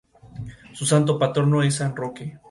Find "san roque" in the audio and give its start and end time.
1.75-2.39